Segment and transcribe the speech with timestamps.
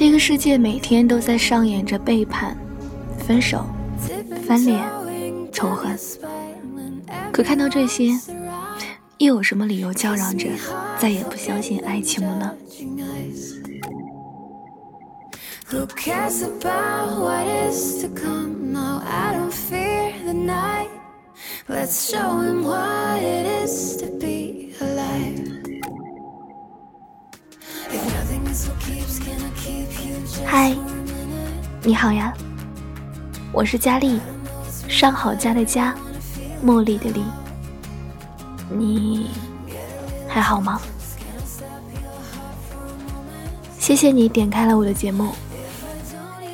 [0.00, 2.56] 这个世界每天都在上演着背叛、
[3.18, 3.66] 分手、
[4.46, 4.82] 翻脸、
[5.52, 5.94] 仇恨，
[7.30, 8.18] 可看到这些，
[9.18, 10.48] 又有什么理由叫嚷着
[10.98, 12.50] 再也不相信爱情了呢？
[30.44, 30.74] 嗨，
[31.82, 32.32] 你好呀，
[33.52, 34.20] 我是佳丽，
[34.88, 35.94] 上好佳的佳，
[36.64, 37.22] 茉莉的莉，
[38.68, 39.30] 你
[40.28, 40.80] 还好吗？
[43.78, 45.32] 谢谢你点开了我的节目，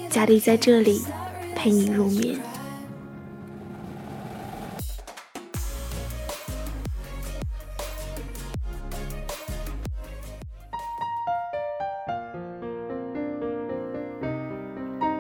[0.09, 1.05] 佳丽在这里
[1.55, 2.39] 陪你入眠。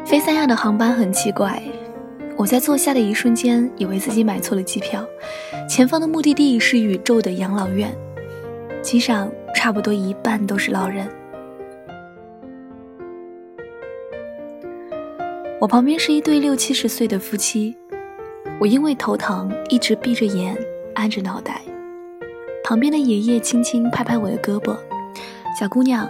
[0.06, 1.60] 飞三亚的航班很奇怪，
[2.36, 5.04] 我在坐下的一瞬间，以为自己买错了机票，
[5.68, 7.92] 前方的目的地是宇宙的养老院，
[8.80, 11.08] 机上差不多一半都是老人。
[15.60, 17.76] 我旁边是一对六七十岁的夫妻，
[18.60, 20.56] 我因为头疼一直闭着眼，
[20.94, 21.60] 按着脑袋。
[22.62, 24.76] 旁边的爷爷轻轻拍拍我的胳膊
[25.58, 26.08] ：“小姑娘，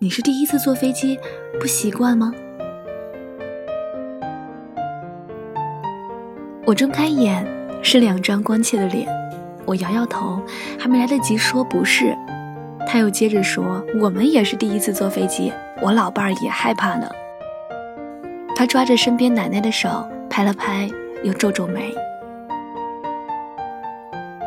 [0.00, 1.16] 你是第一次坐飞机，
[1.60, 2.32] 不习惯吗？”
[6.66, 7.46] 我睁开眼，
[7.80, 9.06] 是两张关切的脸。
[9.64, 10.42] 我摇摇头，
[10.76, 12.12] 还没来得及说不是，
[12.88, 17.08] 他又接着说：“我们也是第一次坐飞机，我老伴儿也害怕呢。”
[18.56, 19.88] 他抓着身边奶奶的手，
[20.28, 20.90] 拍了拍，
[21.22, 21.94] 又皱皱眉。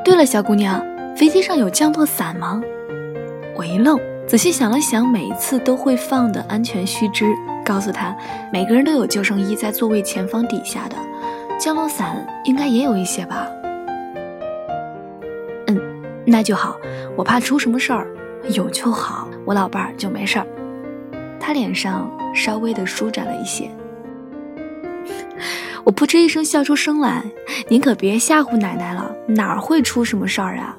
[0.04, 2.62] 对了，小姑娘，飞机上有降落伞吗？
[3.56, 3.98] 我一愣，
[4.28, 8.14] 仔细想了想，每一次都会放的安全须知，告诉他，
[8.52, 10.98] 每个人都有救生衣在座位前方底下的。
[11.60, 13.46] 降落伞应该也有一些吧。
[15.68, 15.78] 嗯，
[16.26, 16.78] 那就好。
[17.18, 18.08] 我怕出什么事儿，
[18.56, 20.48] 有就好，我老伴儿就没事儿。
[21.38, 23.70] 他脸上稍微的舒展了一些。
[25.84, 27.24] 我扑哧一声笑出声来。
[27.68, 30.78] 您可别吓唬奶奶了，哪儿会出什么事儿啊？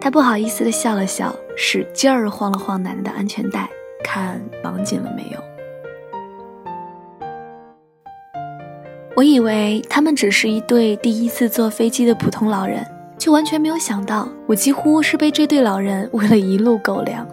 [0.00, 3.68] 他不好意思的笑了笑，使劲儿晃了晃奶奶的安全带，
[4.04, 5.55] 看绑紧了没有。
[9.16, 17.26] 我以为他们只是一对第一次坐飞机的普通老人，却完全没有想到，我几乎是被这对老人 喂了一路狗粮。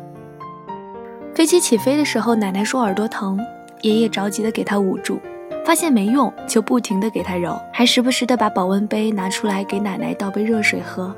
[1.36, 3.38] 飞机起飞的时候，奶奶说耳朵疼，
[3.82, 5.20] 爷爷着急的给她捂住，
[5.66, 11.14] 发现没用，就不停的给她揉，还时不时的把保温杯拿出来给奶奶倒杯热水喝。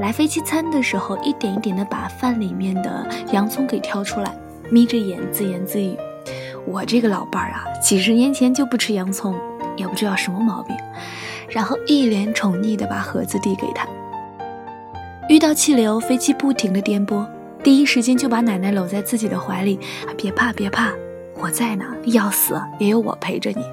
[0.00, 4.34] 来飞机餐的时候，一点一点的把饭里面的洋葱给挑出来，
[4.70, 5.94] 眯着眼自言自语。
[6.66, 9.34] 我这个老伴儿啊，几十年前就不吃洋葱，
[9.76, 10.76] 也不知道什么毛病。
[11.48, 13.86] 然后一脸宠溺地把盒子递给他。
[15.28, 17.26] 遇到气流，飞机不停地颠簸，
[17.62, 19.78] 第一时间就把奶奶搂在自己的怀里。
[20.16, 20.90] 别怕，别怕，
[21.36, 23.64] 我在呢，要死也有我陪着你。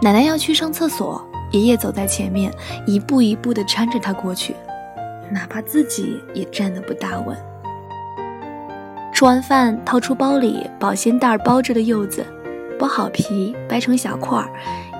[0.00, 2.52] 奶奶要去上厕所，爷爷走在前面，
[2.86, 4.54] 一步一步地搀着她过去，
[5.30, 7.36] 哪怕自己也站得不大稳。
[9.18, 12.24] 吃完饭，掏出包里保鲜袋包着的柚子，
[12.78, 14.48] 剥好皮，掰成小块儿，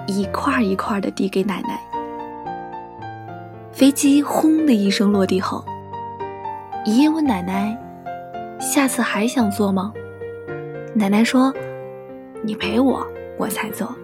[0.09, 1.81] 一块一块的递给奶奶。
[3.71, 5.65] 飞机轰的一声落地后，
[6.85, 7.79] 爷爷问奶奶
[8.59, 9.93] ：“下次还想坐吗？”
[10.95, 11.55] 奶奶说
[12.43, 13.07] ：“你陪我，
[13.39, 13.95] 我才坐。”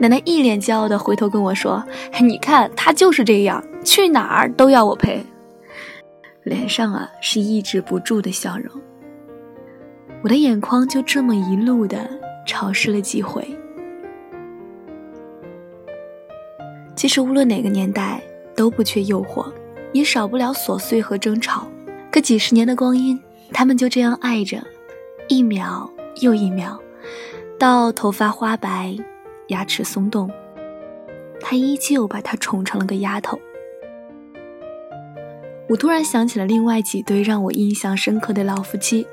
[0.00, 1.84] 奶奶一脸骄傲的回头跟我说
[2.22, 5.22] ：“你看他就是这样，去哪儿都要我陪。”
[6.44, 8.68] 脸上啊是抑制不住的笑容，
[10.22, 12.08] 我的眼眶就这么一路的
[12.46, 13.46] 潮湿了几回。
[16.96, 18.20] 其实无论哪个年代
[18.56, 19.52] 都不缺诱惑，
[19.92, 21.66] 也少不了琐碎和争吵。
[22.10, 23.18] 可几十年的光阴，
[23.52, 24.62] 他们就这样爱着，
[25.28, 25.90] 一秒
[26.20, 26.78] 又一秒，
[27.58, 28.96] 到头发花白，
[29.46, 30.30] 牙齿松动，
[31.40, 33.40] 他依旧把她宠成了个丫头。
[35.68, 39.06] 我突然想起了另外几对让我印象深刻的老夫妻，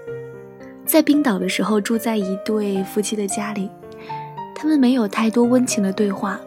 [0.86, 3.69] 在冰岛的时候住在一对夫妻的家里，
[4.56, 6.40] 他们没有太多温情的对话，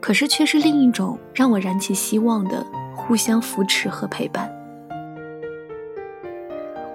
[0.00, 2.64] 可是却是另一种让我燃起希望的
[2.96, 4.50] 互相扶持和陪伴。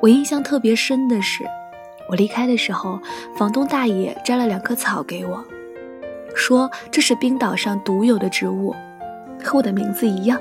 [0.01, 1.44] 我印象特别深的是，
[2.10, 3.00] 我离开的时候，
[3.38, 5.44] 房东大爷摘了两棵草给我，
[6.34, 8.74] 说这是冰岛上独有的植物，
[9.44, 10.40] 和我的名字一样。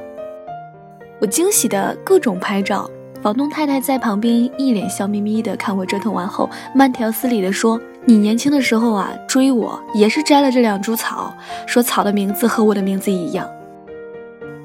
[1.20, 2.90] 我惊喜的各种拍照，
[3.22, 11.34] 房东太太在旁边一脸笑眯眯的看我折腾完后，慢条斯理的说：“你年轻的时候啊，追我也是摘了这两株草，
[11.66, 13.48] 说草的名字和我的名字一样。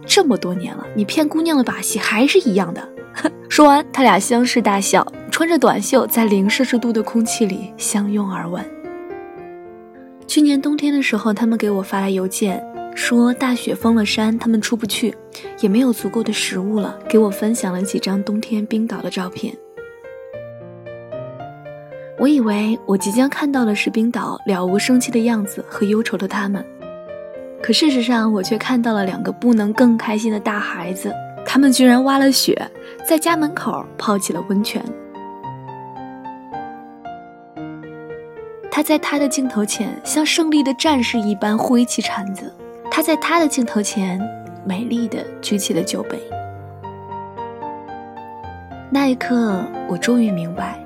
[0.06, 2.90] 这么多年了，你骗姑娘的把戏还是一样的。”
[3.48, 8.64] 说完，他俩相视大笑，穿着短袖，在零摄氏度的空气里相拥而吻。
[10.28, 12.64] 去年冬天的时候，他们给我发来邮件。
[12.96, 15.16] 说大雪封了山，他们出不去，
[15.62, 17.00] 也没有足够的食物了。
[17.08, 19.56] 给我分享了几张冬天冰岛的照片。
[22.20, 26.64] 我以为我即将看到的是冰岛了无生气的样子和忧愁的他们，
[27.64, 31.14] 可事实上我却看到了两个不能更开心的大孩子。
[31.46, 32.70] 他们居然挖了雪，
[33.08, 34.84] 在家门口泡起了温泉。
[38.70, 42.54] 他在他的镜头前像胜利的战士一般挥起铲子。
[43.00, 44.20] 他在他的镜头前，
[44.66, 46.20] 美丽的举起了酒杯。
[48.92, 50.78] 那一刻，我终于明白，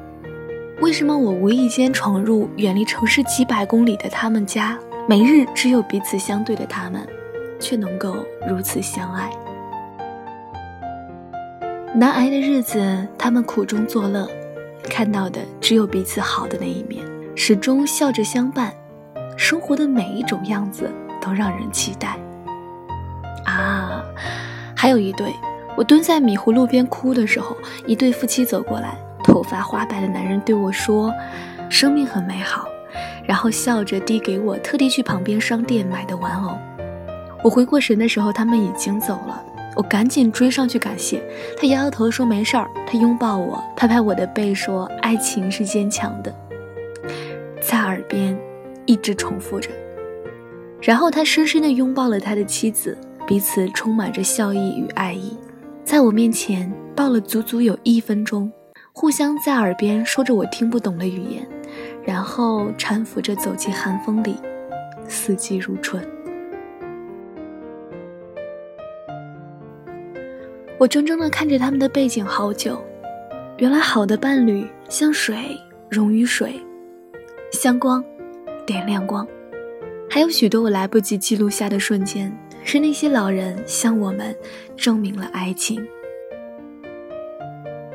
[0.80, 4.78] 为什么我无意间闯入远离城市几百公里的他们家，
[5.10, 7.02] 每日只有彼此相对的他们，
[7.60, 8.16] 却能够
[8.48, 9.32] 如此相爱。
[11.96, 14.30] 难挨的日子，他们苦中作乐，
[14.84, 17.04] 看到的只有彼此好的那一面，
[17.36, 18.72] 始终笑着相伴，
[19.36, 20.88] 生活的每一种样子。
[21.24, 22.18] 都让人期待
[23.46, 24.04] 啊！
[24.76, 25.34] 还有一对，
[25.78, 27.56] 我蹲在米糊路边哭的时候，
[27.86, 31.14] 一对夫妻走过来，头发花白的男人对我说
[31.72, 32.68] ：“生命很美好。”
[33.26, 36.58] 然后笑着递给我特地去旁边商店买的玩偶。
[37.42, 39.42] 我回过神的时候，他们已经走了。
[39.76, 41.24] 我赶紧追上去感谢
[41.58, 42.70] 他，摇摇头说没事儿。
[42.86, 46.36] 他拥抱我，拍拍我的背说：“爱情是坚强的。”
[47.64, 48.38] 在耳边
[48.86, 49.70] 一直重复着。
[50.86, 55.38] 然后他深深地拥抱了他的妻子，彼此充满着笑意与爱意，
[55.86, 58.52] 在我面前抱了足足有一分钟，
[58.92, 61.48] 互相在耳边说着我听不懂的语言，
[62.04, 64.36] 然后搀扶着走进寒风里，
[65.08, 66.06] 四季如春。
[70.78, 72.84] 我怔怔地看着他们的背景好久，
[73.58, 75.58] 原来好的伴侣像水
[75.90, 76.62] 溶于水，
[77.54, 78.04] 像光
[78.66, 79.26] 点亮光。
[80.14, 82.32] 还有许多我来不及记录下的瞬间，
[82.64, 84.38] 是那些老人向我们
[84.78, 85.84] 证明了爱情。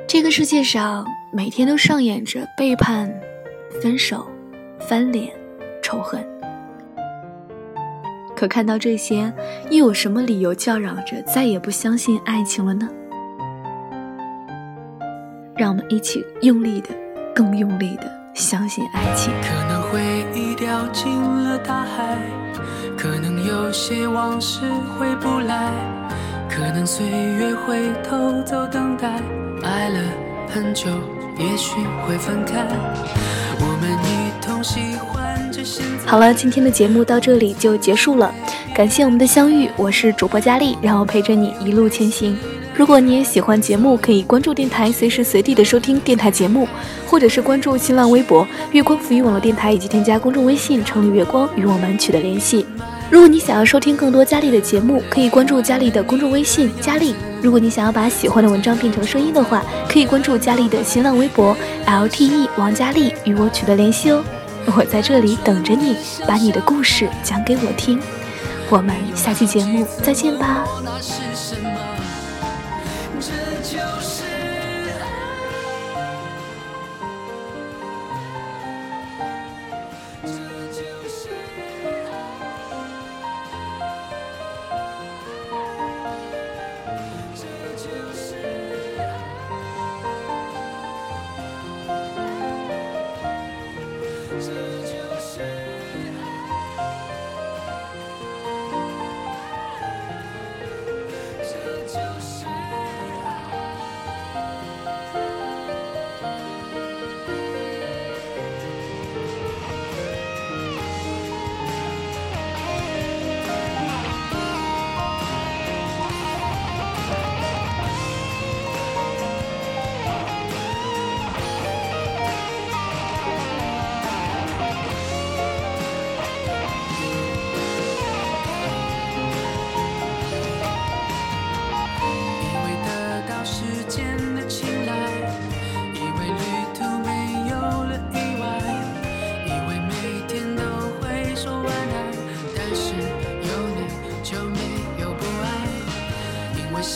[0.05, 3.09] 这个世界上每天都上演着背叛、
[3.81, 4.27] 分手、
[4.81, 5.33] 翻脸、
[5.81, 6.21] 仇恨，
[8.35, 9.33] 可看到这些，
[9.71, 12.89] 又有什么理由叫嚷着再也不相信爱情了呢？
[15.57, 16.89] 让我们一起用力的，
[17.33, 19.33] 更用力的相信爱情。
[19.91, 20.01] 回
[20.35, 22.19] 忆掉进了大海，
[22.97, 24.61] 可能有些往事
[24.99, 25.73] 回不来，
[26.51, 29.21] 可能岁月会偷走等待，
[29.63, 29.99] 爱了
[30.53, 30.91] 很久，
[31.39, 31.77] 也许
[32.07, 32.67] 会分开。
[33.61, 36.11] 我们一同喜欢着现在。
[36.11, 38.33] 好了，今天的节目到这里就结束了，
[38.75, 42.37] 感谢我们的相遇，我是主播佳丽，让我陪着你一路前行。
[42.79, 46.69] 如果你也喜欢节目，可以关注电台，随时随地的收听电台节目，
[47.09, 52.65] 或者是关注新浪微博“月光浮语网络电台”，以及添加公众微信“城里月光”与我们取得联系。
[53.11, 57.17] 如果你想要收听更多佳丽的节目，可以关注佳丽的公众微信“佳丽”。
[57.43, 64.25] 如果你想要把喜欢的文章变成声音的话，可以关注佳丽的新浪微博 “LTE 王佳丽”与我取得联系哦。
[64.77, 65.97] 我在这里等着你，
[66.29, 68.01] 把你的故事讲给我听。
[68.71, 70.65] 我们下期节目再见吧。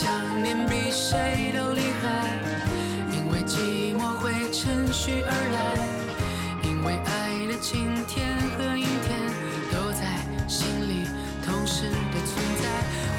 [0.02, 0.11] 想
[0.42, 2.09] 念比谁都厉害，
[3.12, 5.78] 因为寂寞会趁虚而来，
[6.68, 9.14] 因为爱的晴天和阴天
[9.71, 10.02] 都在
[10.49, 11.06] 心里
[11.47, 12.64] 同时的存在，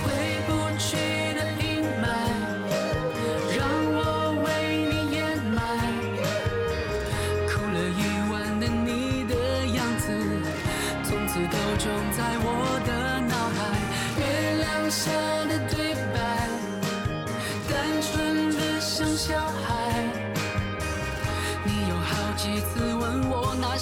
[0.03, 0.11] 回
[0.45, 0.97] 不去
[1.39, 2.05] 的阴霾
[3.55, 3.63] 让
[3.95, 4.47] 我为
[4.91, 5.23] 你掩
[5.55, 5.57] 埋，
[7.47, 9.33] 哭了一晚的你的
[9.67, 10.03] 样子，
[11.01, 12.45] 从此都种在我
[12.85, 13.57] 的脑海，
[14.19, 14.21] 月
[14.57, 15.09] 亮下
[15.47, 15.82] 的对。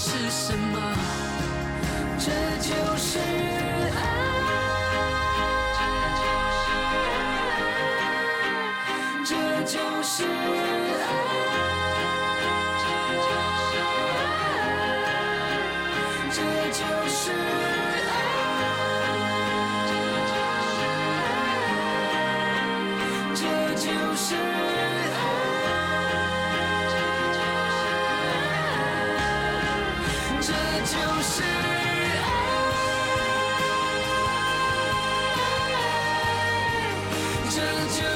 [0.03, 0.79] 是什么，
[2.17, 3.99] 这就是爱，
[9.23, 9.29] 这
[9.63, 11.40] 就是爱，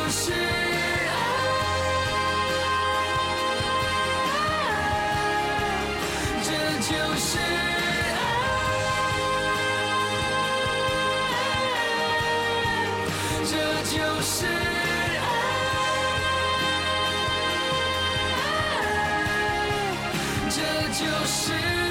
[0.09, 0.35] 是爱
[6.43, 6.49] 这
[6.81, 8.19] 就是爱
[13.45, 13.53] 这
[13.91, 14.49] 就是爱
[20.49, 20.57] 这
[20.93, 21.84] 就是。